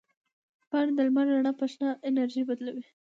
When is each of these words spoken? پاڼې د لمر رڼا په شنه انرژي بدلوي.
پاڼې 0.69 0.91
د 0.97 0.99
لمر 1.07 1.25
رڼا 1.33 1.51
په 1.59 1.65
شنه 1.71 1.89
انرژي 2.09 2.43
بدلوي. 2.49 2.85